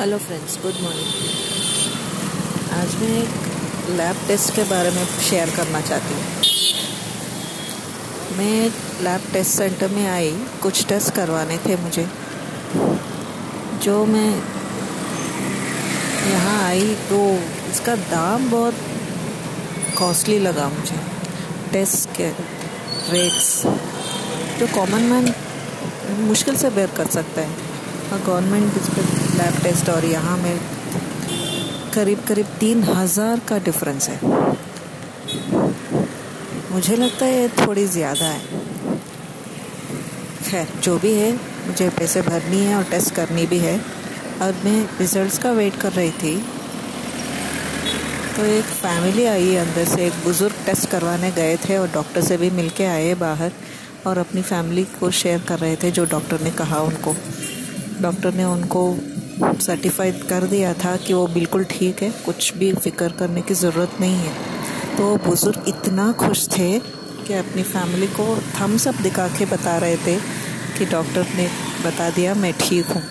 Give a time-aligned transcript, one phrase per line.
[0.00, 1.08] Hello friends good morning
[2.74, 6.22] आज मैं एक लैब टेस्ट के बारे में शेयर करना चाहती हूँ।
[8.38, 8.70] मैं
[9.04, 10.30] लैब टेस्ट सेंटर में आई,
[10.62, 12.06] कुछ टेस्ट करवाने थे मुझे।
[13.84, 14.30] जो मैं
[16.30, 17.18] यहाँ आई तो
[17.70, 18.74] इसका दाम बहुत
[19.98, 21.00] कॉस्टली लगा मुझे।
[21.72, 22.30] टेस्ट के
[23.10, 23.50] रेट्स
[24.60, 25.34] जो कॉमन मैन
[26.28, 27.68] मुश्किल से बेयर कर सकता है।
[28.12, 30.58] और गवर्नमेंट इस पर लैब टेस्ट और यहाँ में
[31.94, 34.18] करीब करीब तीन हज़ार का डिफरेंस है।
[36.72, 38.40] मुझे लगता है थोड़ी ज़्यादा है।
[40.40, 41.32] खैर, जो भी है,
[41.66, 43.78] मुझे पैसे भरनी है और टेस्ट करनी भी है।
[44.42, 46.36] और मैं रिज़ल्ट्स का वेट कर रही थी।
[48.36, 52.36] तो एक फैमिली आई अंदर से, एक बुज़ुर्ग टेस्ट करवाने गए थे और डॉक्टर से
[52.36, 53.52] भी मिल के आए बाहर
[54.06, 57.14] और अपनी फैमिली को शेयर कर रहे थे, जो डॉक्टर ने कहा उनको।
[58.02, 58.82] डॉक्टर ने उनको
[59.42, 64.00] सर्टिफाइड कर दिया था कि वो बिल्कुल ठीक है, कुछ भी फ़िक्र करने की ज़रूरत
[64.00, 64.32] नहीं है।
[64.96, 69.96] तो बुज़ुर्ग इतना खुश थे कि अपनी फैमिली को थम्स अप दिखा के बता रहे
[69.96, 70.16] थे
[70.78, 71.48] कि डॉक्टर ने
[71.84, 73.02] बता दिया, मैं ठीक हूँ।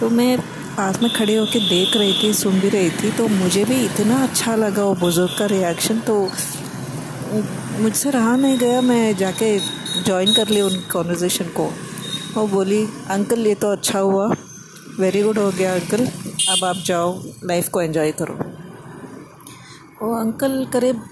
[0.00, 0.38] तो मैं
[0.76, 4.22] पास में खड़े होकर देख रही थी, सुन भी रही थी तो मुझे भी इतना
[4.22, 6.20] अच्छा लगा वो बुज़ुर्ग का रिएक्शन तो
[7.80, 9.58] मुझसे रहा नहीं गया, मैं जाके
[10.04, 11.70] ज्वाइन कर ली उन कॉन्वर्जेसन को।
[12.34, 14.28] वो बोली, अंकल, ये तो अच्छा हुआ।
[14.98, 16.06] वेरी गुड हो गया, अंकल।
[16.50, 18.34] अब आप जाओ लाइफ को एंजॉय करो।
[20.02, 21.02] वो अंकल, करीब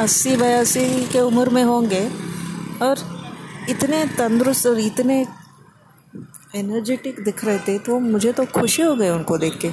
[0.00, 2.00] अस्सी बयासी के उम्र में होंगे,
[2.82, 2.96] और
[3.70, 5.16] इतने तंदुरुस्त और इतने
[6.56, 9.68] एनर्जेटिक दिख रहे थे तो मुझे तो खुशी हो गई उनको देख के।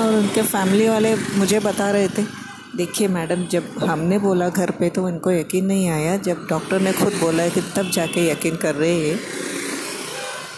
[0.00, 2.22] और उनके फैमिली वाले मुझे बता रहे थे,
[2.76, 6.92] देखिए मैडम, जब हमने बोला घर पे तो इनको यकीन नहीं आया। जब डॉक्टर ने
[6.92, 9.18] खुद बोला है कि तब जाके यकीन कर रहे हैं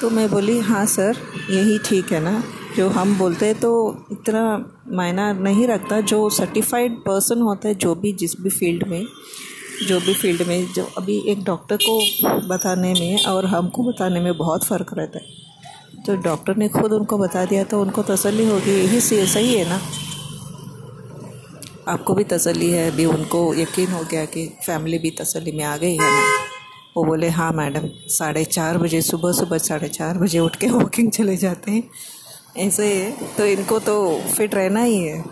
[0.00, 1.16] तो मैं बोली हाँ सर,
[1.50, 2.42] यही ठीक है ना।
[2.76, 3.70] जो हम बोलते हैं तो
[4.12, 9.04] इतना मायना नहीं रखता। जो सर्टिफाइड पर्सन होता है, जो भी जिस भी फ़ील्ड में,
[9.88, 11.98] जो भी फ़ील्ड में, जो अभी एक डॉक्टर को
[12.48, 15.46] बताने में और हमको बताने में बहुत फ़र्क रहता है।
[16.06, 19.80] तो डॉक्टर ने खुद उनको बता दिया तो उनको तसल्ली होगी। यही सही है ना?
[21.88, 25.76] आपको भी तसल्ली है, अभी उनको यकीन हो गया कि फैमिली भी तसल्ली में आ
[25.76, 26.37] गई है ना?
[26.98, 31.10] वो बोले हाँ मैडम, साढ़े चार बजे, सुबह सुबह साढ़े चार बजे उठ के वॉकिंग
[31.12, 31.82] चले जाते हैं।
[32.56, 35.24] ऐसे है तो इनको तो फिट रहना ही है।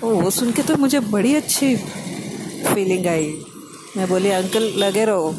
[0.00, 1.76] वो सुन के तो मुझे बड़ी अच्छी
[2.74, 3.42] फीलिंग आई।
[3.96, 5.34] मैं बोली, अंकल, लगे रहो।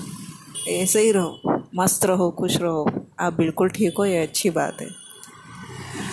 [0.67, 1.39] ऐसे ही रहो।
[1.75, 4.87] मस्त रहो, खुश रहो। आप बिल्कुल ठीक हो, ये अच्छी बात है।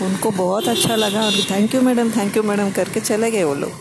[0.02, 3.54] उनको बहुत अच्छा लगा। और thank you madam thank you madam करके चले गए वो
[3.54, 3.72] लोग।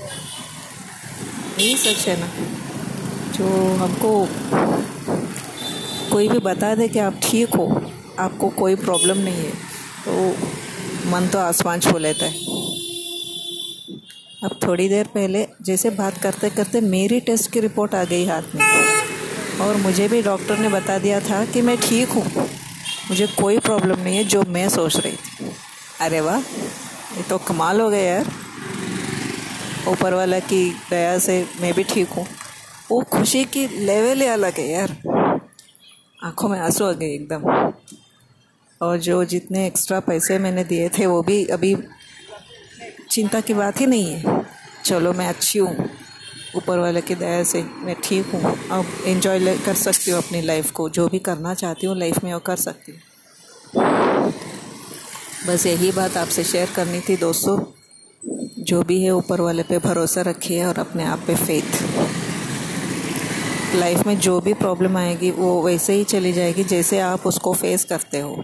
[1.60, 2.30] यही सच है ना।
[3.32, 4.28] जो हमको
[6.16, 7.66] कोई भी बता दे कि आप ठीक हो,
[8.20, 9.52] आपको कोई प्रॉब्लम नहीं है
[10.06, 10.12] तो
[11.12, 12.34] मन तो आसमान छू लेता है।
[14.44, 18.56] अब थोड़ी देर पहले जैसे बात करते करते मेरी टेस्ट की रिपोर्ट आ गई हाथ
[18.56, 18.64] में।
[19.62, 22.24] और मुझे भी डॉक्टर ने बता दिया था कि मैं ठीक हूँ,
[23.10, 25.52] मुझे कोई प्रॉब्लम नहीं है जो मैं सोच रही थी।
[26.02, 28.32] अरे वाह, ये तो कमाल हो गया यार।
[29.88, 32.26] ऊपर वाला की दया से मैं भी ठीक हूँ।
[32.92, 34.98] वो खुशी की लेवल ही अलग है यार।
[36.26, 37.74] आँखों में आँसू आ गए एकदम।
[38.82, 41.76] और जो जितने एक्स्ट्रा पैसे मैंने दिए थे, वो भी अभी
[43.12, 44.46] चिंता की बात ही नहीं है।
[44.86, 45.90] चलो, मैं अच्छी हूँ।
[46.56, 50.72] ऊपर वाले की दया से मैं ठीक हूँ। अब इन्जॉय कर सकती हूँ अपनी लाइफ
[50.72, 53.00] को। जो भी करना चाहती हूँ लाइफ में वो कर सकती हूँ।
[55.48, 57.60] बस यही बात आपसे शेयर करनी थी, दोस्तों।
[58.64, 61.84] जो भी है, ऊपर वाले पे भरोसा रखिए और अपने आप पे फेथ
[63.76, 67.86] लाइफ में जो भी प्रॉब्लम आएगी, वो वैसे ही चली जाएगी जैसे आप उसको फेस
[67.86, 68.44] करते हो।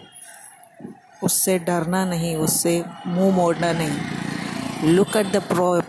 [1.23, 3.97] उससे डरना नहीं, उससे मुँह मोड़ना नहीं।
[4.89, 5.35] Look at the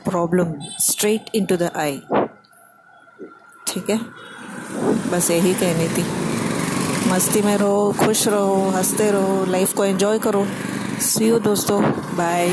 [0.08, 2.02] problem straight into the eye
[3.66, 4.00] ठीक है?
[5.10, 6.06] बस यही कहनी थी।
[7.10, 10.46] मस्ती में रहो, खुश रहो, हँसते रहो लाइफ को एंजॉय करो।
[11.00, 11.82] सी यू दोस्तों।
[12.16, 12.48] बाय